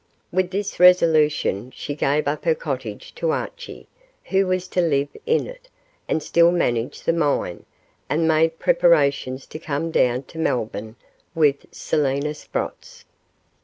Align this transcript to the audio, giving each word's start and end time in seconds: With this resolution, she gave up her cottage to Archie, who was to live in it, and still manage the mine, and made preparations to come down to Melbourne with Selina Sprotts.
With 0.31 0.49
this 0.49 0.79
resolution, 0.79 1.71
she 1.75 1.93
gave 1.93 2.27
up 2.27 2.43
her 2.45 2.55
cottage 2.55 3.13
to 3.13 3.29
Archie, 3.29 3.85
who 4.23 4.47
was 4.47 4.67
to 4.69 4.81
live 4.81 5.09
in 5.27 5.45
it, 5.45 5.69
and 6.07 6.23
still 6.23 6.51
manage 6.51 7.01
the 7.03 7.13
mine, 7.13 7.67
and 8.09 8.27
made 8.27 8.57
preparations 8.57 9.45
to 9.45 9.59
come 9.59 9.91
down 9.91 10.23
to 10.23 10.39
Melbourne 10.39 10.95
with 11.35 11.67
Selina 11.71 12.33
Sprotts. 12.33 13.05